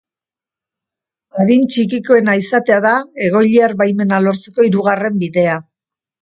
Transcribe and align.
Adin 1.43 1.67
txikikoena 1.75 2.35
izatea 2.45 2.79
da 2.87 2.95
egoiliar 3.27 3.77
baimena 3.83 4.21
lortzeko 4.29 4.67
hirugarren 4.71 5.21
bidea. 5.27 5.61